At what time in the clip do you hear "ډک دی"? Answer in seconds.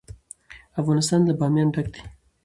1.75-2.01